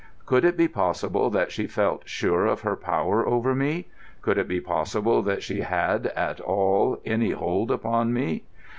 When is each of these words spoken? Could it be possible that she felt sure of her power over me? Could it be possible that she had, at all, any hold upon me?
Could 0.25 0.43
it 0.45 0.57
be 0.57 0.67
possible 0.67 1.29
that 1.29 1.51
she 1.51 1.67
felt 1.67 2.09
sure 2.09 2.47
of 2.47 2.61
her 2.61 2.75
power 2.75 3.23
over 3.27 3.53
me? 3.53 3.89
Could 4.23 4.39
it 4.39 4.47
be 4.47 4.59
possible 4.59 5.21
that 5.21 5.43
she 5.43 5.61
had, 5.61 6.07
at 6.15 6.39
all, 6.41 6.99
any 7.05 7.29
hold 7.29 7.69
upon 7.69 8.11
me? 8.11 8.45